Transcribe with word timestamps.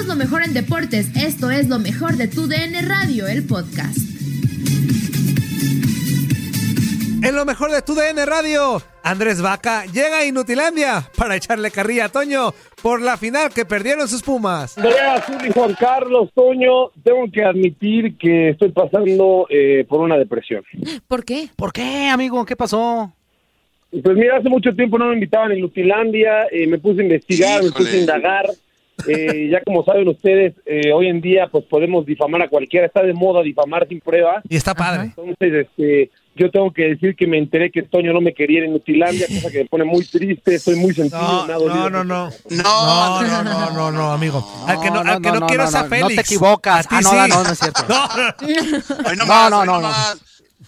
Somos 0.00 0.16
lo 0.16 0.24
mejor 0.24 0.42
en 0.42 0.54
deportes. 0.54 1.14
Esto 1.14 1.50
es 1.50 1.68
lo 1.68 1.78
mejor 1.78 2.16
de 2.16 2.26
tu 2.26 2.46
DN 2.46 2.80
Radio, 2.80 3.28
el 3.28 3.46
podcast. 3.46 3.98
En 7.22 7.36
lo 7.36 7.44
mejor 7.44 7.70
de 7.70 7.82
tu 7.82 7.94
DN 7.94 8.24
Radio, 8.24 8.80
Andrés 9.02 9.42
Vaca 9.42 9.84
llega 9.84 10.20
a 10.20 10.24
Inutilandia 10.24 11.06
para 11.18 11.36
echarle 11.36 11.70
carrilla 11.70 12.06
a 12.06 12.08
Toño 12.08 12.54
por 12.80 13.02
la 13.02 13.18
final 13.18 13.52
que 13.52 13.66
perdieron 13.66 14.08
sus 14.08 14.22
Pumas. 14.22 14.78
Andrea 14.78 15.16
Azul 15.16 15.36
y 15.46 15.52
Juan 15.52 15.74
Carlos 15.78 16.30
Toño, 16.34 16.92
tengo 17.04 17.30
que 17.30 17.44
admitir 17.44 18.16
que 18.16 18.50
estoy 18.50 18.70
pasando 18.70 19.46
eh, 19.50 19.84
por 19.86 20.00
una 20.00 20.16
depresión. 20.16 20.64
¿Por 21.08 21.26
qué? 21.26 21.50
¿Por 21.56 21.74
qué, 21.74 22.08
amigo? 22.08 22.46
¿Qué 22.46 22.56
pasó? 22.56 23.12
Pues 23.90 24.16
mira, 24.16 24.38
hace 24.38 24.48
mucho 24.48 24.74
tiempo 24.74 24.96
no 24.96 25.08
me 25.08 25.14
invitaban 25.14 25.52
en 25.52 25.58
Inutilandia, 25.58 26.46
eh, 26.50 26.66
me 26.66 26.78
puse 26.78 27.00
a 27.00 27.04
investigar, 27.04 27.62
me 27.62 27.70
puse 27.70 27.98
a 27.98 28.00
indagar. 28.00 28.46
Eh, 29.06 29.48
ya 29.50 29.60
como 29.62 29.84
saben 29.84 30.08
ustedes, 30.08 30.54
eh, 30.66 30.92
hoy 30.92 31.08
en 31.08 31.20
día 31.20 31.48
pues 31.50 31.64
podemos 31.64 32.04
difamar 32.06 32.42
a 32.42 32.48
cualquiera, 32.48 32.86
está 32.86 33.02
de 33.02 33.12
moda 33.12 33.42
difamar 33.42 33.86
sin 33.88 34.00
pruebas. 34.00 34.42
Y 34.48 34.56
está 34.56 34.74
padre. 34.74 35.12
Entonces, 35.16 35.66
este, 35.66 36.10
yo 36.36 36.50
tengo 36.50 36.72
que 36.72 36.82
decir 36.82 37.16
que 37.16 37.26
me 37.26 37.38
enteré 37.38 37.70
que 37.70 37.82
Toño 37.82 38.12
no 38.12 38.20
me 38.20 38.32
quería 38.34 38.60
en 38.60 38.70
Inutilandia, 38.70 39.26
cosa 39.26 39.50
que 39.50 39.58
me 39.58 39.64
pone 39.66 39.84
muy 39.84 40.04
triste, 40.04 40.54
estoy 40.54 40.76
muy 40.76 40.94
sentido. 40.94 41.20
No, 41.20 41.46
me 41.46 41.52
ha 41.52 41.56
dolido 41.56 41.90
no, 41.90 42.04
no, 42.04 42.04
no. 42.04 42.30
No, 42.50 43.22
No, 43.22 43.22
no, 43.22 43.42
no, 43.44 43.70
no, 43.72 43.92
no, 43.92 44.12
amigo. 44.12 44.46
Al 44.66 44.80
que 44.80 44.90
no, 44.90 45.00
al 45.00 45.20
que 45.20 45.32
no, 45.32 45.46
quiero 45.46 45.64
es 45.64 45.74
a 45.74 45.84
Félix. 45.84 46.02
No 46.02 46.08
te 46.08 46.20
equivocas. 46.20 46.86
A 46.86 46.88
ti 46.88 46.94
Ah, 46.96 47.00
no, 47.02 47.10
sí. 47.10 47.16
no, 47.16 47.28
no, 47.28 47.42
no 47.44 47.50
es 47.50 47.58
cierto. 47.58 47.82
No, 49.16 49.64
no. 49.64 49.80
No. 49.80 49.90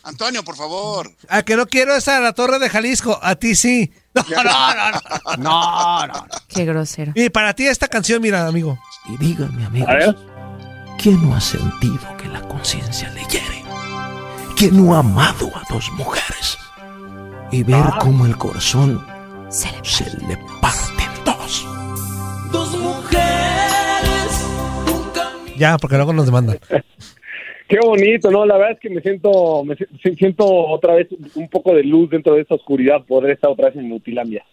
Antonio, 0.04 0.42
por 0.42 0.56
favor. 0.56 1.10
Al 1.28 1.44
que 1.44 1.56
no 1.56 1.66
quiero 1.66 1.94
es 1.94 2.08
a 2.08 2.20
la 2.20 2.32
Torre 2.32 2.58
de 2.58 2.68
Jalisco. 2.68 3.18
A 3.22 3.36
ti 3.36 3.54
sí. 3.54 3.92
No, 4.14 4.22
no, 4.44 4.74
no, 4.74 4.90
no. 4.92 5.36
No, 5.38 6.06
no. 6.06 6.26
Qué 6.48 6.64
grosero. 6.64 7.12
Y 7.14 7.30
para 7.30 7.54
ti 7.54 7.66
esta 7.66 7.88
canción, 7.88 8.20
mira, 8.22 8.46
amigo. 8.46 8.78
Y 9.08 9.16
díganme, 9.16 9.64
amigos, 9.64 9.88
A 9.88 9.94
ver. 9.94 10.16
¿quién 10.98 11.28
no 11.28 11.34
ha 11.36 11.40
sentido 11.40 12.16
que 12.18 12.28
la 12.28 12.40
conciencia 12.42 13.08
le 13.10 13.20
hiere? 13.24 13.62
¿Quién 14.56 14.76
no 14.84 14.94
ha 14.94 14.98
amado 15.00 15.50
a 15.56 15.62
dos 15.72 15.90
mujeres? 15.92 16.58
Y 17.50 17.62
ver 17.62 17.84
Ah. 17.84 17.98
cómo 18.00 18.26
el 18.26 18.36
corazón 18.36 19.04
Se 19.50 19.70
le- 19.72 19.84
se 19.84 20.04
le 20.26 20.38
parte 20.60 21.02
en 21.02 21.24
dos. 21.24 21.66
Ya, 25.56 25.76
porque 25.78 25.96
luego 25.96 26.12
nos 26.12 26.26
demandan. 26.26 26.58
Qué 27.72 27.78
bonito, 27.82 28.30
¿no? 28.30 28.44
La 28.44 28.58
verdad 28.58 28.72
es 28.72 28.80
que 28.80 28.90
me 28.90 29.00
siento, 29.00 29.64
me 29.64 29.74
si- 29.76 30.14
siento 30.16 30.44
otra 30.44 30.92
vez 30.92 31.08
un 31.34 31.48
poco 31.48 31.74
de 31.74 31.82
luz 31.82 32.10
dentro 32.10 32.34
de 32.34 32.42
esta 32.42 32.54
oscuridad, 32.54 33.02
poder 33.06 33.30
estar 33.30 33.50
otra 33.50 33.68
vez 33.68 33.76
en 33.76 33.86
Inutilandia. 33.86 34.44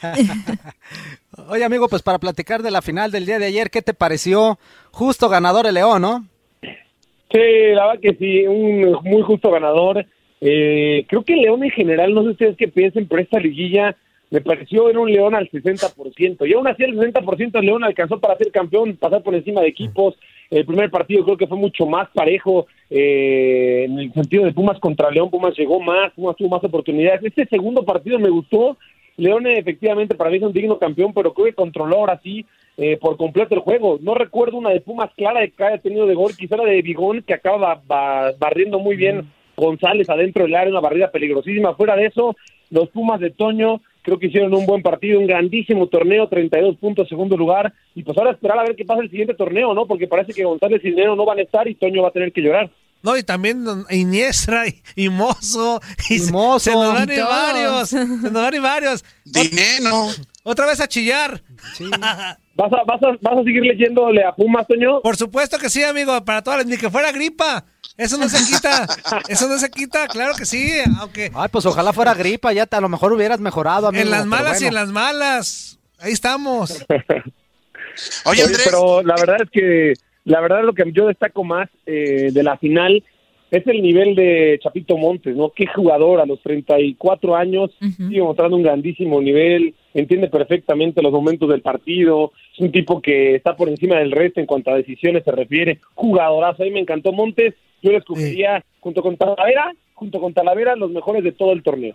Oye, 1.50 1.64
amigo, 1.64 1.86
pues 1.90 2.00
para 2.00 2.18
platicar 2.18 2.62
de 2.62 2.70
la 2.70 2.80
final 2.80 3.10
del 3.10 3.26
día 3.26 3.38
de 3.38 3.44
ayer, 3.44 3.68
¿qué 3.70 3.82
te 3.82 3.92
pareció? 3.92 4.58
Justo 4.90 5.28
ganador 5.28 5.66
el 5.66 5.74
León, 5.74 6.00
¿no? 6.00 6.24
Sí, 6.62 7.38
la 7.74 7.88
verdad 7.88 8.00
que 8.00 8.14
sí, 8.14 8.46
un 8.46 8.92
muy 9.04 9.20
justo 9.20 9.50
ganador. 9.50 10.06
Eh, 10.40 11.04
creo 11.10 11.22
que 11.22 11.36
León 11.36 11.62
en 11.62 11.70
general, 11.72 12.14
no 12.14 12.22
sé 12.22 12.30
ustedes 12.30 12.56
qué 12.56 12.68
piensen, 12.68 13.06
pero 13.06 13.20
esta 13.20 13.38
liguilla 13.38 13.94
me 14.30 14.40
pareció 14.40 14.88
era 14.88 14.98
un 14.98 15.12
León 15.12 15.34
al 15.34 15.50
60%. 15.50 16.46
Y 16.48 16.54
aún 16.54 16.66
así 16.68 16.84
el 16.84 16.96
60% 16.96 17.58
el 17.58 17.66
León 17.66 17.84
alcanzó 17.84 18.18
para 18.18 18.38
ser 18.38 18.50
campeón, 18.50 18.96
pasar 18.96 19.22
por 19.22 19.34
encima 19.34 19.60
de 19.60 19.68
equipos. 19.68 20.14
El 20.50 20.66
primer 20.66 20.90
partido 20.90 21.24
creo 21.24 21.36
que 21.36 21.46
fue 21.46 21.56
mucho 21.56 21.86
más 21.86 22.08
parejo 22.10 22.66
eh, 22.90 23.84
en 23.88 23.98
el 24.00 24.12
sentido 24.12 24.44
de 24.44 24.52
Pumas 24.52 24.80
contra 24.80 25.10
León. 25.10 25.30
Pumas 25.30 25.56
llegó 25.56 25.80
más, 25.80 26.12
Pumas 26.12 26.36
tuvo 26.36 26.48
más 26.48 26.64
oportunidades. 26.64 27.22
Este 27.22 27.46
segundo 27.46 27.84
partido 27.84 28.18
me 28.18 28.30
gustó. 28.30 28.76
León 29.16 29.46
eh, 29.46 29.58
efectivamente 29.58 30.16
para 30.16 30.30
mí 30.30 30.38
es 30.38 30.42
un 30.42 30.52
digno 30.52 30.78
campeón, 30.78 31.12
pero 31.14 31.32
creo 31.32 31.46
que 31.46 31.52
controló 31.54 31.98
ahora 31.98 32.20
sí 32.22 32.44
eh, 32.76 32.96
por 32.96 33.16
completo 33.16 33.54
el 33.54 33.60
juego. 33.60 33.98
No 34.02 34.14
recuerdo 34.14 34.56
una 34.56 34.70
de 34.70 34.80
Pumas 34.80 35.10
clara 35.16 35.40
de 35.40 35.50
que 35.50 35.62
haya 35.62 35.78
tenido 35.78 36.06
de 36.06 36.14
gol, 36.14 36.32
quizá 36.36 36.56
la 36.56 36.64
de 36.64 36.82
Bigón 36.82 37.22
que 37.22 37.34
acaba 37.34 37.80
ba- 37.86 38.32
barriendo 38.38 38.80
muy 38.80 38.96
bien 38.96 39.30
González 39.56 40.08
adentro 40.10 40.44
del 40.44 40.54
área, 40.56 40.70
una 40.70 40.80
barrida 40.80 41.12
peligrosísima. 41.12 41.74
Fuera 41.74 41.94
de 41.94 42.06
eso, 42.06 42.34
los 42.70 42.88
Pumas 42.88 43.20
de 43.20 43.30
Toño 43.30 43.82
creo 44.02 44.18
que 44.18 44.26
hicieron 44.26 44.54
un 44.54 44.66
buen 44.66 44.82
partido, 44.82 45.20
un 45.20 45.26
grandísimo 45.26 45.86
torneo, 45.86 46.28
32 46.28 46.76
puntos, 46.76 47.08
segundo 47.08 47.36
lugar. 47.36 47.72
Y 47.94 48.02
pues 48.02 48.16
ahora 48.18 48.32
esperar 48.32 48.58
a 48.58 48.64
ver 48.64 48.76
qué 48.76 48.84
pasa 48.84 49.02
el 49.02 49.10
siguiente 49.10 49.34
torneo, 49.34 49.74
¿no? 49.74 49.86
Porque 49.86 50.06
parece 50.06 50.32
que 50.32 50.44
González 50.44 50.80
y 50.84 50.90
Dinero 50.90 51.16
no 51.16 51.24
van 51.24 51.38
a 51.38 51.42
estar 51.42 51.66
y 51.68 51.74
Toño 51.74 52.02
va 52.02 52.08
a 52.08 52.12
tener 52.12 52.32
que 52.32 52.40
llorar. 52.40 52.70
No, 53.02 53.16
y 53.16 53.22
también 53.22 53.64
Iniestra 53.90 54.68
y, 54.68 54.82
y 54.94 55.08
Mozo. 55.08 55.80
Y, 56.10 56.20
Mozo. 56.30 56.58
Se 56.60 56.72
nos 56.72 56.94
van 56.94 57.08
varios. 57.08 57.88
Se 57.88 58.04
nos 58.04 58.32
van 58.32 58.62
varios. 58.62 59.04
Dinero. 59.24 60.08
otra 60.42 60.66
vez 60.66 60.80
a 60.80 60.88
chillar. 60.88 61.40
¿Vas 62.60 62.72
a, 62.74 62.84
vas, 62.84 63.02
a, 63.02 63.16
¿Vas 63.22 63.38
a 63.38 63.42
seguir 63.42 63.62
leyéndole 63.62 64.22
a 64.22 64.32
Pumas, 64.32 64.66
Toño? 64.66 65.00
Por 65.00 65.16
supuesto 65.16 65.56
que 65.56 65.70
sí, 65.70 65.82
amigo. 65.82 66.22
Para 66.26 66.42
todas 66.42 66.58
las, 66.58 66.66
ni 66.66 66.76
que 66.76 66.90
fuera 66.90 67.10
gripa. 67.10 67.64
Eso 67.96 68.18
no 68.18 68.28
se 68.28 68.44
quita. 68.52 68.86
Eso 69.28 69.48
no 69.48 69.56
se 69.56 69.70
quita. 69.70 70.06
Claro 70.08 70.34
que 70.36 70.44
sí. 70.44 70.70
Aunque 70.98 71.30
Ay, 71.34 71.48
pues 71.50 71.64
ojalá 71.64 71.94
fuera 71.94 72.12
gripa, 72.12 72.52
ya 72.52 72.66
te, 72.66 72.76
a 72.76 72.82
lo 72.82 72.90
mejor 72.90 73.14
hubieras 73.14 73.40
mejorado, 73.40 73.88
amigo. 73.88 74.02
en 74.04 74.10
las 74.10 74.26
malas 74.26 74.60
y 74.60 74.66
en 74.66 74.74
las 74.74 74.90
malas. 74.90 75.78
Ahí 75.98 76.12
estamos. 76.12 76.84
Oye, 78.26 78.42
Andrés. 78.42 78.62
pero 78.70 79.02
la 79.02 79.14
verdad 79.14 79.36
es 79.42 79.50
que 79.50 79.94
la 80.24 80.40
verdad 80.42 80.62
lo 80.62 80.74
que 80.74 80.84
yo 80.92 81.06
destaco 81.06 81.44
más 81.44 81.70
eh, 81.86 82.28
de 82.30 82.42
la 82.42 82.58
final 82.58 83.02
es 83.50 83.66
el 83.66 83.80
nivel 83.80 84.14
de 84.14 84.60
Chapito 84.62 84.98
Montes, 84.98 85.34
¿no? 85.34 85.50
Qué 85.50 85.66
jugador 85.66 86.20
a 86.20 86.26
los 86.26 86.42
34 86.42 87.36
años, 87.36 87.70
sigue 87.80 88.22
mostrando 88.22 88.56
un 88.56 88.62
grandísimo 88.62 89.20
nivel, 89.22 89.74
entiende 89.94 90.28
perfectamente 90.28 91.02
los 91.02 91.12
momentos 91.12 91.48
del 91.48 91.62
partido, 91.62 92.32
es 92.52 92.60
un 92.60 92.72
tipo 92.72 93.00
que 93.00 93.34
está 93.34 93.56
por 93.56 93.68
encima 93.68 93.96
del 93.96 94.12
resto 94.12 94.40
en 94.40 94.46
cuanto 94.46 94.70
a 94.70 94.76
decisiones 94.76 95.24
se 95.24 95.32
refiere, 95.32 95.80
jugadorazo, 95.94 96.62
a 96.62 96.66
mí 96.66 96.72
me 96.72 96.80
encantó 96.80 97.12
Montes, 97.12 97.54
yo 97.82 97.92
lo 97.92 97.98
escogería 97.98 98.64
junto 98.80 99.02
con 99.02 99.16
Talavera, 99.16 99.72
junto 99.94 100.20
con 100.20 100.34
Talavera, 100.34 100.76
los 100.76 100.90
mejores 100.90 101.24
de 101.24 101.32
todo 101.32 101.52
el 101.52 101.62
torneo. 101.62 101.94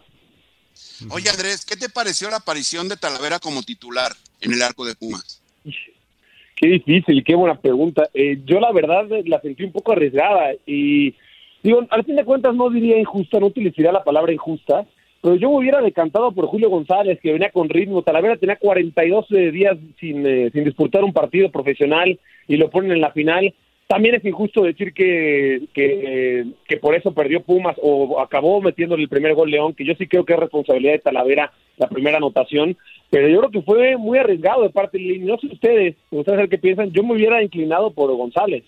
Oye, 1.10 1.30
Andrés, 1.30 1.66
¿qué 1.66 1.78
te 1.78 1.90
pareció 1.90 2.30
la 2.30 2.38
aparición 2.38 2.90
de 2.90 2.98
Talavera 2.98 3.40
como 3.40 3.64
titular 3.64 4.12
en 4.42 4.54
el 4.54 4.62
arco 4.62 4.86
de 4.86 4.96
Pumas? 4.96 5.42
Qué 6.56 6.68
difícil, 6.68 7.24
qué 7.24 7.36
buena 7.36 7.60
pregunta. 7.60 8.10
Eh, 8.14 8.40
yo 8.46 8.60
la 8.60 8.72
verdad 8.72 9.06
la 9.26 9.42
sentí 9.42 9.64
un 9.64 9.72
poco 9.72 9.92
arriesgada 9.92 10.54
y 10.66 11.14
digo, 11.62 11.86
al 11.90 12.06
fin 12.06 12.16
de 12.16 12.26
cuentas 12.26 12.56
no 12.56 12.70
diría 12.70 12.98
injusta, 12.98 13.40
no 13.40 13.48
utilizaría 13.48 13.92
la 13.92 14.04
palabra 14.04 14.32
injusta, 14.32 14.86
pero 15.26 15.38
yo 15.38 15.50
me 15.50 15.58
hubiera 15.58 15.82
decantado 15.82 16.32
por 16.34 16.46
Julio 16.46 16.70
González, 16.70 17.20
que 17.20 17.32
venía 17.32 17.50
con 17.50 17.68
ritmo. 17.68 18.04
Talavera 18.04 18.38
tenía 18.38 18.58
42 18.58 19.26
eh, 19.32 19.50
días 19.50 19.76
sin, 20.00 20.24
eh, 20.24 20.52
sin 20.54 20.64
disputar 20.64 21.04
un 21.04 21.14
partido 21.14 21.50
profesional 21.50 22.20
y 22.48 22.58
lo 22.58 22.70
ponen 22.70 22.92
en 22.92 23.02
la 23.02 23.10
final. 23.10 23.52
También 23.88 24.14
es 24.14 24.24
injusto 24.24 24.62
decir 24.62 24.94
que, 24.94 25.64
que, 25.74 26.46
que 26.68 26.78
por 26.78 26.94
eso 26.94 27.12
perdió 27.12 27.42
Pumas 27.42 27.76
o 27.82 28.20
acabó 28.20 28.62
metiéndole 28.62 29.02
el 29.02 29.10
primer 29.10 29.34
gol 29.34 29.50
León, 29.50 29.74
que 29.74 29.84
yo 29.84 29.96
sí 29.96 30.06
creo 30.06 30.26
que 30.26 30.34
es 30.34 30.40
responsabilidad 30.40 30.94
de 30.94 31.00
Talavera 31.00 31.52
la 31.78 31.90
primera 31.90 32.18
anotación, 32.18 32.78
pero 33.10 33.28
yo 33.28 33.40
creo 33.40 33.52
que 33.52 33.62
fue 33.64 33.98
muy 33.98 34.20
arriesgado 34.20 34.62
de 34.62 34.70
parte 34.70 35.00
de. 35.00 35.18
No 35.18 35.40
sé 35.40 35.48
ustedes, 35.48 35.96
gustaría 36.12 36.38
saber 36.38 36.50
qué 36.50 36.60
piensan, 36.60 36.92
yo 36.92 37.02
me 37.02 37.14
hubiera 37.14 37.42
inclinado 37.42 37.90
por 37.90 38.16
González. 38.16 38.64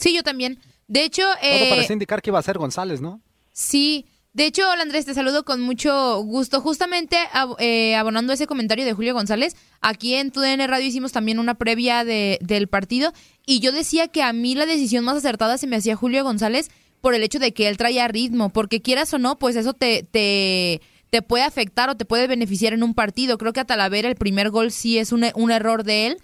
Sí, 0.00 0.14
yo 0.14 0.22
también. 0.24 0.58
De 0.88 1.04
hecho, 1.04 1.22
Todo 1.22 1.36
eh, 1.42 1.70
parecía 1.70 1.92
indicar 1.92 2.20
que 2.22 2.30
iba 2.30 2.38
a 2.38 2.42
ser 2.42 2.58
González, 2.58 3.00
¿no? 3.00 3.20
sí. 3.52 4.06
De 4.32 4.46
hecho, 4.46 4.62
hola 4.70 4.82
Andrés, 4.82 5.06
te 5.06 5.12
saludo 5.12 5.44
con 5.44 5.60
mucho 5.60 6.20
gusto. 6.22 6.60
Justamente 6.60 7.16
ab- 7.32 7.56
eh, 7.58 7.96
abonando 7.96 8.32
ese 8.32 8.46
comentario 8.46 8.84
de 8.84 8.92
Julio 8.92 9.12
González, 9.12 9.56
aquí 9.80 10.14
en 10.14 10.30
TUDN 10.30 10.68
Radio 10.68 10.86
hicimos 10.86 11.10
también 11.10 11.40
una 11.40 11.54
previa 11.54 12.04
de, 12.04 12.38
del 12.40 12.68
partido 12.68 13.12
y 13.44 13.58
yo 13.58 13.72
decía 13.72 14.06
que 14.06 14.22
a 14.22 14.32
mí 14.32 14.54
la 14.54 14.66
decisión 14.66 15.04
más 15.04 15.16
acertada 15.16 15.58
se 15.58 15.66
me 15.66 15.74
hacía 15.74 15.96
Julio 15.96 16.22
González 16.22 16.70
por 17.00 17.14
el 17.16 17.24
hecho 17.24 17.40
de 17.40 17.52
que 17.52 17.66
él 17.66 17.76
traía 17.76 18.06
ritmo, 18.06 18.50
porque 18.50 18.80
quieras 18.80 19.12
o 19.14 19.18
no, 19.18 19.36
pues 19.36 19.56
eso 19.56 19.72
te, 19.72 20.04
te, 20.08 20.80
te 21.10 21.22
puede 21.22 21.42
afectar 21.42 21.90
o 21.90 21.96
te 21.96 22.04
puede 22.04 22.28
beneficiar 22.28 22.72
en 22.72 22.84
un 22.84 22.94
partido. 22.94 23.36
Creo 23.36 23.52
que 23.52 23.58
a 23.58 23.64
Talavera 23.64 24.08
el 24.08 24.14
primer 24.14 24.50
gol 24.50 24.70
sí 24.70 24.96
es 24.98 25.10
un, 25.10 25.26
un 25.34 25.50
error 25.50 25.82
de 25.82 26.06
él. 26.06 26.18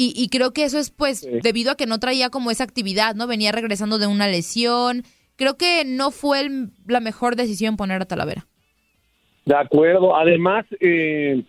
Y, 0.00 0.12
y 0.14 0.28
creo 0.28 0.52
que 0.52 0.62
eso 0.62 0.78
es 0.78 0.90
pues 0.90 1.20
Sí. 1.20 1.28
debido 1.42 1.72
a 1.72 1.74
que 1.76 1.86
no 1.86 1.98
traía 1.98 2.30
como 2.30 2.52
esa 2.52 2.62
actividad, 2.62 3.16
¿no? 3.16 3.26
Venía 3.26 3.50
regresando 3.50 3.98
de 3.98 4.06
una 4.06 4.28
lesión. 4.28 5.02
Creo 5.34 5.56
que 5.56 5.84
no 5.84 6.12
fue 6.12 6.40
el- 6.42 6.70
la 6.86 7.00
mejor 7.00 7.34
decisión 7.34 7.76
poner 7.76 8.00
a 8.00 8.04
Talavera. 8.04 8.46
De 9.44 9.56
acuerdo, 9.56 10.14
además, 10.14 10.66
eh, 10.80 11.42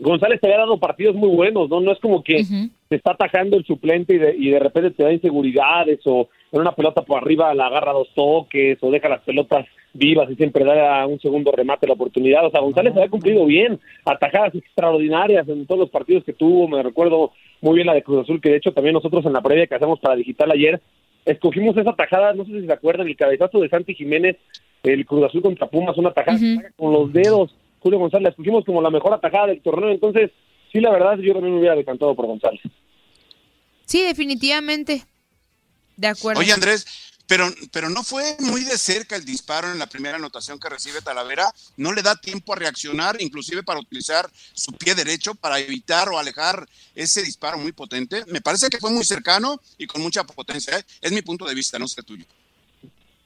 González 0.00 0.40
te 0.40 0.48
había 0.48 0.58
dado 0.58 0.80
partidos 0.80 1.14
muy 1.14 1.28
buenos, 1.28 1.68
¿no? 1.70 1.80
No 1.80 1.92
es 1.92 2.00
como 2.00 2.24
que. 2.24 2.44
Te 2.88 2.96
está 2.96 3.12
atajando 3.12 3.56
el 3.56 3.64
suplente 3.64 4.14
y 4.14 4.18
de, 4.18 4.36
y 4.36 4.50
de 4.50 4.58
repente 4.58 4.90
te 4.90 5.02
da 5.02 5.12
inseguridades 5.12 6.00
o 6.04 6.28
en 6.52 6.60
una 6.60 6.72
pelota 6.72 7.02
por 7.02 7.22
arriba 7.22 7.54
la 7.54 7.66
agarra 7.66 7.92
dos 7.92 8.08
toques 8.14 8.78
o 8.80 8.90
deja 8.90 9.08
las 9.08 9.22
pelotas 9.22 9.66
vivas 9.92 10.30
y 10.30 10.36
siempre 10.36 10.64
da 10.64 11.06
un 11.06 11.18
segundo 11.20 11.52
remate 11.52 11.86
la 11.86 11.94
oportunidad. 11.94 12.46
O 12.46 12.50
sea, 12.50 12.60
González 12.60 12.94
había 12.94 13.08
cumplido 13.08 13.46
bien, 13.46 13.80
atajadas 14.04 14.54
extraordinarias 14.54 15.48
en 15.48 15.66
todos 15.66 15.80
los 15.80 15.90
partidos 15.90 16.24
que 16.24 16.32
tuvo. 16.32 16.68
Me 16.68 16.82
recuerdo 16.82 17.32
muy 17.60 17.76
bien 17.76 17.86
la 17.86 17.94
de 17.94 18.02
Cruz 18.02 18.22
Azul, 18.22 18.40
que 18.40 18.50
de 18.50 18.56
hecho 18.56 18.72
también 18.72 18.94
nosotros 18.94 19.24
en 19.24 19.32
la 19.32 19.40
previa 19.40 19.66
que 19.66 19.74
hacemos 19.74 19.98
para 19.98 20.16
Digital 20.16 20.50
ayer, 20.52 20.80
escogimos 21.24 21.76
esa 21.76 21.94
tajada, 21.94 22.34
no 22.34 22.44
sé 22.44 22.60
si 22.60 22.66
se 22.66 22.72
acuerdan, 22.72 23.08
el 23.08 23.16
cabezazo 23.16 23.60
de 23.60 23.68
Santi 23.68 23.94
Jiménez, 23.94 24.36
el 24.82 25.04
Cruz 25.06 25.24
Azul 25.24 25.42
contra 25.42 25.66
Pumas, 25.66 25.96
una 25.96 26.12
tajada 26.12 26.36
Ujú. 26.36 26.56
saca 26.56 26.70
con 26.76 26.92
los 26.92 27.12
dedos 27.12 27.54
Julio 27.86 28.00
González 28.00 28.30
la 28.30 28.36
pusimos 28.36 28.64
como 28.64 28.82
la 28.82 28.90
mejor 28.90 29.14
atacada 29.14 29.46
del 29.46 29.60
torneo, 29.60 29.90
entonces 29.90 30.32
sí, 30.72 30.80
la 30.80 30.90
verdad, 30.90 31.18
yo 31.18 31.32
también 31.32 31.54
me 31.54 31.60
hubiera 31.60 31.76
decantado 31.76 32.14
por 32.14 32.26
González. 32.26 32.60
Sí, 33.84 34.02
definitivamente. 34.02 35.04
De 35.96 36.08
acuerdo. 36.08 36.40
Oye, 36.40 36.52
Andrés, 36.52 36.86
pero, 37.26 37.52
pero 37.72 37.88
no 37.88 38.02
fue 38.04 38.36
muy 38.38 38.62
de 38.64 38.78
cerca 38.78 39.16
el 39.16 39.24
disparo 39.24 39.70
en 39.70 39.78
la 39.78 39.88
primera 39.88 40.16
anotación 40.16 40.58
que 40.58 40.68
recibe 40.68 41.02
Talavera. 41.02 41.52
No 41.76 41.92
le 41.92 42.02
da 42.02 42.14
tiempo 42.14 42.52
a 42.52 42.56
reaccionar, 42.56 43.16
inclusive 43.20 43.62
para 43.62 43.80
utilizar 43.80 44.30
su 44.52 44.72
pie 44.72 44.94
derecho 44.94 45.34
para 45.34 45.58
evitar 45.58 46.08
o 46.08 46.18
alejar 46.18 46.68
ese 46.94 47.22
disparo 47.22 47.58
muy 47.58 47.72
potente. 47.72 48.24
Me 48.26 48.40
parece 48.40 48.68
que 48.68 48.78
fue 48.78 48.90
muy 48.90 49.04
cercano 49.04 49.60
y 49.78 49.86
con 49.86 50.02
mucha 50.02 50.24
potencia. 50.24 50.78
¿eh? 50.78 50.84
Es 51.00 51.12
mi 51.12 51.22
punto 51.22 51.44
de 51.46 51.54
vista, 51.54 51.78
no 51.78 51.88
sé 51.88 52.02
tuyo. 52.02 52.24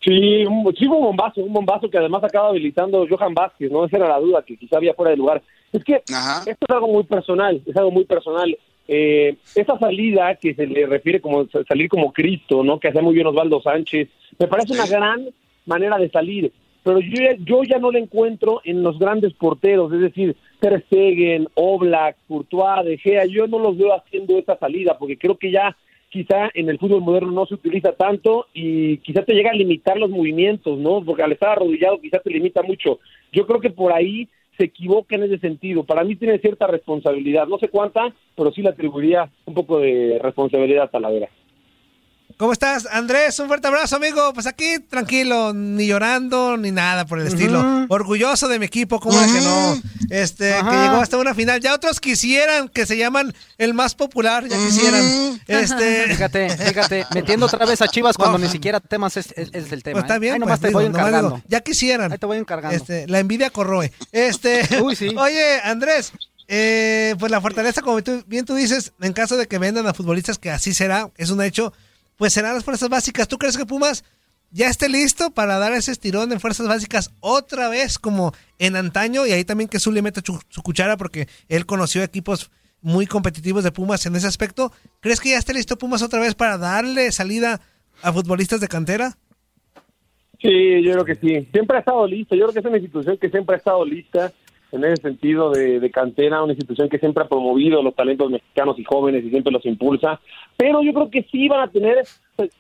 Sí, 0.03 0.45
un, 0.47 0.75
sí, 0.77 0.87
un 0.87 1.01
bombazo, 1.03 1.43
un 1.43 1.53
bombazo 1.53 1.91
que 1.91 1.99
además 1.99 2.25
acaba 2.25 2.49
habilitando 2.49 3.07
Johan 3.09 3.35
Vázquez, 3.35 3.71
¿no? 3.71 3.85
Esa 3.85 3.99
era 3.99 4.09
la 4.09 4.19
duda, 4.19 4.43
que 4.43 4.57
quizá 4.57 4.79
había 4.79 4.95
fuera 4.95 5.11
de 5.11 5.19
lugar. 5.19 5.43
Es 5.73 5.85
que 5.85 6.03
Ajá. 6.13 6.43
esto 6.51 6.67
es 6.67 6.75
algo 6.75 6.89
muy 6.89 7.05
personal, 7.05 7.61
es 7.67 7.77
algo 7.77 7.91
muy 7.91 8.05
personal. 8.05 8.57
Eh, 8.89 9.37
esa 9.55 9.79
salida 9.79 10.35
que 10.37 10.55
se 10.55 10.67
le 10.67 10.87
refiere 10.87 11.21
como 11.21 11.47
sa- 11.49 11.63
salir 11.65 11.89
como 11.89 12.13
Cristo, 12.13 12.65
¿no? 12.65 12.81
Que 12.81 12.89
hace 12.89 13.03
muy 13.03 13.15
bien 13.15 13.27
Osvaldo 13.27 13.61
Sánchez, 13.61 14.09
me 14.39 14.49
parece 14.49 14.73
una 14.73 14.87
gran 14.87 15.29
manera 15.67 15.99
de 15.99 16.09
salir. 16.11 16.51
Pero 16.83 16.99
yo, 17.01 17.21
ya- 17.23 17.37
yo 17.45 17.63
ya 17.63 17.79
no 17.79 17.93
la 17.93 17.99
encuentro 17.99 18.63
en 18.65 18.83
los 18.83 18.99
grandes 18.99 19.35
porteros, 19.35 19.93
es 19.93 20.01
decir, 20.01 20.35
Ter 20.61 20.83
Stegen, 20.87 21.47
Oblak, 21.55 22.17
Courtois, 22.27 22.85
De 22.87 22.97
Gea, 22.97 23.27
yo 23.27 23.47
no 23.47 23.59
los 23.59 23.77
veo 23.77 23.95
haciendo 23.95 24.39
esa 24.39 24.57
salida, 24.57 24.97
porque 24.99 25.19
creo 25.19 25.37
que 25.37 25.51
ya 25.53 25.77
quizá 26.11 26.51
en 26.55 26.69
el 26.69 26.79
fútbol 26.79 27.01
moderno 27.01 27.31
no 27.31 27.47
se 27.47 27.55
utiliza 27.55 27.93
tanto 27.93 28.47
y 28.53 28.99
quizá 28.99 29.25
te 29.25 29.33
llega 29.33 29.51
a 29.51 29.55
limitar 29.55 29.97
los 29.97 30.11
movimientos, 30.11 30.79
¿no? 30.79 31.03
Porque 31.03 31.23
al 31.23 31.33
estar 31.33 31.51
arrodillado 31.51 32.01
quizá 32.01 32.19
te 32.19 32.31
limita 32.31 32.63
mucho. 32.63 32.99
Yo 33.33 33.47
creo 33.47 33.61
que 33.61 33.71
por 33.71 33.93
ahí 33.93 34.29
se 34.59 34.65
equivoca 34.65 35.15
en 35.15 35.23
ese 35.23 35.39
sentido. 35.39 35.85
Para 35.85 36.05
mí 36.05 36.17
tiene 36.17 36.39
cierta 36.39 36.67
responsabilidad, 36.67 37.47
no 37.47 37.59
sé 37.59 37.69
cuánta, 37.69 38.13
pero 38.37 38.53
sí 38.53 38.61
le 38.61 38.71
atribuiría 38.71 39.31
un 39.47 39.55
poco 39.55 39.79
de 39.79 40.19
responsabilidad 40.21 40.85
a 40.85 40.91
Talavera. 40.91 41.29
¿Cómo 42.41 42.55
estás, 42.55 42.89
Andrés? 42.91 43.39
Un 43.39 43.49
fuerte 43.49 43.67
abrazo, 43.69 43.97
amigo. 43.97 44.33
Pues 44.33 44.47
aquí 44.47 44.79
tranquilo, 44.89 45.53
ni 45.53 45.87
llorando 45.87 46.57
ni 46.57 46.71
nada 46.73 47.05
por 47.05 47.21
el 47.21 47.27
estilo. 47.27 47.85
Orgulloso 47.91 48.49
de 48.49 48.59
mi 48.59 48.65
equipo, 48.65 48.99
como 48.99 49.21
de 49.21 49.27
que 49.27 49.41
no. 49.43 49.83
Este, 50.09 50.49
que 50.55 50.71
llegó 50.77 50.97
hasta 51.03 51.19
una 51.19 51.35
final. 51.35 51.61
Ya 51.61 51.75
otros 51.75 52.01
quisieran 52.01 52.71
que 52.71 52.87
se 52.87 52.97
llaman 52.97 53.35
el 53.59 53.75
más 53.75 53.95
popular, 53.95 54.49
ya 54.49 54.57
quisieran. 54.57 55.39
Este, 55.47 56.05
Fíjate, 56.09 56.49
fíjate, 56.57 57.07
metiendo 57.15 57.45
otra 57.45 57.67
vez 57.67 57.83
a 57.83 57.89
Chivas 57.89 58.17
cuando 58.17 58.39
ni 58.39 58.49
siquiera 58.49 58.81
temas 58.81 59.19
es, 59.19 59.35
es- 59.37 59.51
es 59.53 59.71
el 59.71 59.83
tema. 59.83 59.97
pues 60.01 60.05
está 60.05 60.17
¿eh? 60.17 60.21
bien, 60.21 60.33
Ahí 60.33 60.41
nomás 60.41 60.61
pues, 60.61 60.71
te 60.71 60.75
voy 60.75 60.85
digo, 60.85 60.93
nomás 60.97 61.09
encargando. 61.11 61.37
digo, 61.37 61.47
ya 61.47 61.61
quisieran. 61.61 62.11
Ahí 62.11 62.17
te 62.17 62.25
voy 62.25 62.39
encargando. 62.39 62.75
Este, 62.75 63.07
la 63.07 63.19
envidia 63.19 63.51
corroe. 63.51 63.93
Este, 64.13 64.67
Uy, 64.83 64.97
sí. 64.97 65.09
Oye, 65.19 65.61
Andrés, 65.63 66.15
eh, 66.49 67.15
pues 67.19 67.31
la 67.31 67.43
fortaleza, 67.43 67.83
como 67.83 68.03
tú- 68.03 68.25
bien 68.27 68.47
tú 68.47 68.55
dices, 68.55 68.93
en 69.03 69.13
caso 69.13 69.37
de 69.37 69.47
que 69.47 69.59
vendan 69.59 69.87
a 69.87 69.93
futbolistas, 69.93 70.39
que 70.39 70.51
así 70.51 70.73
será, 70.73 71.11
es 71.19 71.29
un 71.29 71.43
hecho, 71.43 71.75
pues 72.21 72.35
serán 72.35 72.53
las 72.53 72.65
fuerzas 72.65 72.91
básicas. 72.91 73.29
¿Tú 73.29 73.39
crees 73.39 73.57
que 73.57 73.65
Pumas 73.65 74.05
ya 74.51 74.69
esté 74.69 74.91
listo 74.91 75.31
para 75.31 75.59
dar 75.59 75.73
ese 75.73 75.91
estirón 75.91 76.31
en 76.33 76.39
fuerzas 76.39 76.69
básicas 76.69 77.15
otra 77.21 77.71
vez 77.71 77.99
como 77.99 78.35
en 78.59 78.77
antaño? 78.77 79.27
Y 79.27 79.33
ahí 79.33 79.43
también 79.43 79.71
que 79.71 79.79
Zuli 79.79 80.03
meta 80.03 80.21
su 80.23 80.63
cuchara 80.63 80.99
porque 80.99 81.29
él 81.49 81.65
conoció 81.65 82.03
equipos 82.03 82.51
muy 82.83 83.07
competitivos 83.07 83.65
de 83.65 83.73
Pumas 83.73 84.05
en 84.05 84.17
ese 84.17 84.27
aspecto. 84.27 84.71
¿Crees 85.01 85.19
que 85.19 85.31
ya 85.31 85.39
esté 85.39 85.55
listo 85.55 85.79
Pumas 85.79 86.03
otra 86.03 86.21
vez 86.21 86.35
para 86.35 86.59
darle 86.59 87.11
salida 87.11 87.63
a 88.03 88.13
futbolistas 88.13 88.61
de 88.61 88.69
cantera? 88.69 89.17
Sí, 90.43 90.83
yo 90.83 90.93
creo 90.93 91.05
que 91.07 91.15
sí. 91.15 91.49
Siempre 91.53 91.79
ha 91.79 91.81
estado 91.81 92.07
lista. 92.07 92.37
Yo 92.37 92.43
creo 92.43 92.53
que 92.53 92.59
es 92.59 92.67
una 92.67 92.77
institución 92.77 93.17
que 93.17 93.31
siempre 93.31 93.55
ha 93.55 93.59
estado 93.59 93.83
lista 93.83 94.31
en 94.73 94.85
ese 94.85 95.03
sentido 95.03 95.51
de, 95.51 95.91
cantera, 95.91 96.43
una 96.43 96.53
institución 96.53 96.89
que 96.89 96.99
siempre 96.99 97.25
ha 97.25 97.29
promovido 97.29 97.83
los 97.83 97.95
talentos 97.95 98.31
mexicanos 98.31 98.79
y 98.79 98.85
jóvenes 98.85 99.25
y 99.25 99.31
siempre 99.31 99.53
los 99.53 99.65
impulsa. 99.67 100.21
Pero 100.57 100.83
yo 100.83 100.93
creo 100.93 101.11
que 101.11 101.23
sí 101.31 101.49
van 101.49 101.61
a 101.61 101.71
tener 101.71 102.05
pues, 102.37 102.51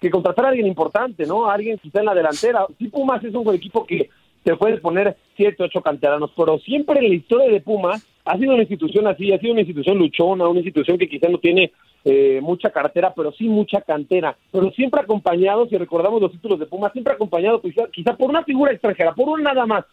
que 0.00 0.10
contratar 0.10 0.46
a 0.46 0.48
alguien 0.48 0.66
importante, 0.66 1.26
¿no? 1.26 1.50
Alguien 1.50 1.78
quizá 1.78 2.00
en 2.00 2.06
la 2.06 2.14
delantera. 2.14 2.66
Sí, 2.78 2.88
Pumas 2.88 3.22
es 3.24 3.34
un 3.34 3.54
equipo 3.54 3.84
que 3.84 4.10
se 4.44 4.56
puede 4.56 4.78
poner 4.78 5.16
siete, 5.36 5.62
ocho 5.62 5.80
canteranos, 5.80 6.30
pero 6.36 6.58
siempre 6.58 7.00
en 7.00 7.08
la 7.08 7.14
historia 7.14 7.48
de 7.50 7.60
Pumas 7.60 8.06
ha 8.24 8.38
sido 8.38 8.52
una 8.52 8.62
institución 8.62 9.06
así, 9.06 9.32
ha 9.32 9.38
sido 9.38 9.52
una 9.52 9.62
institución 9.62 9.98
luchona, 9.98 10.48
una 10.48 10.60
institución 10.60 10.98
que 10.98 11.08
quizá 11.08 11.28
no 11.28 11.38
tiene 11.38 11.72
eh, 12.04 12.40
mucha 12.42 12.70
cartera, 12.70 13.12
pero 13.14 13.32
sí 13.32 13.48
mucha 13.48 13.80
cantera, 13.80 14.36
pero 14.52 14.70
siempre 14.72 15.00
acompañado, 15.00 15.66
si 15.66 15.76
recordamos 15.78 16.20
los 16.20 16.32
títulos 16.32 16.58
de 16.58 16.66
Pumas, 16.66 16.92
siempre 16.92 17.14
acompañado 17.14 17.60
quizá, 17.62 17.88
quizá 17.90 18.14
por 18.16 18.28
una 18.28 18.44
figura 18.44 18.72
extranjera, 18.72 19.14
por 19.14 19.28
una 19.28 19.52
nada 19.52 19.66
más. 19.66 19.84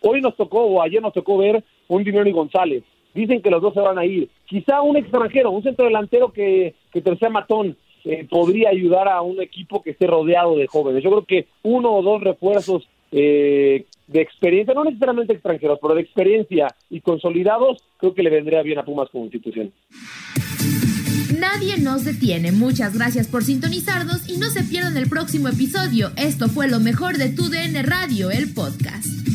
Hoy 0.00 0.20
nos 0.20 0.36
tocó, 0.36 0.62
o 0.62 0.82
ayer 0.82 1.02
nos 1.02 1.12
tocó 1.12 1.38
ver 1.38 1.62
un 1.88 2.04
Dinero 2.04 2.28
y 2.28 2.32
González. 2.32 2.84
Dicen 3.14 3.42
que 3.42 3.50
los 3.50 3.62
dos 3.62 3.74
se 3.74 3.80
van 3.80 3.98
a 3.98 4.04
ir. 4.04 4.28
Quizá 4.46 4.82
un 4.82 4.96
extranjero, 4.96 5.50
un 5.50 5.62
centro 5.62 5.86
delantero 5.86 6.32
que, 6.32 6.74
que 6.92 7.02
matón, 7.30 7.76
eh, 8.04 8.26
podría 8.30 8.70
ayudar 8.70 9.08
a 9.08 9.22
un 9.22 9.40
equipo 9.40 9.82
que 9.82 9.90
esté 9.90 10.06
rodeado 10.06 10.56
de 10.56 10.66
jóvenes. 10.66 11.02
Yo 11.02 11.10
creo 11.10 11.24
que 11.24 11.48
uno 11.62 11.94
o 11.94 12.02
dos 12.02 12.22
refuerzos 12.22 12.88
eh, 13.10 13.86
de 14.06 14.20
experiencia, 14.20 14.74
no 14.74 14.84
necesariamente 14.84 15.34
extranjeros, 15.34 15.78
pero 15.80 15.94
de 15.94 16.02
experiencia 16.02 16.74
y 16.90 17.00
consolidados, 17.00 17.82
creo 17.98 18.14
que 18.14 18.22
le 18.22 18.30
vendría 18.30 18.62
bien 18.62 18.78
a 18.78 18.84
Pumas 18.84 19.08
como 19.10 19.24
institución. 19.24 19.72
Nadie 21.38 21.78
nos 21.78 22.04
detiene. 22.04 22.52
Muchas 22.52 22.96
gracias 22.96 23.28
por 23.28 23.44
sintonizarnos 23.44 24.28
y 24.28 24.38
no 24.38 24.46
se 24.46 24.64
pierdan 24.64 24.96
el 24.96 25.08
próximo 25.08 25.48
episodio. 25.48 26.10
Esto 26.16 26.48
fue 26.48 26.68
lo 26.68 26.80
mejor 26.80 27.16
de 27.16 27.28
Tu 27.28 27.48
DN 27.48 27.82
Radio, 27.82 28.30
el 28.30 28.52
podcast. 28.54 29.27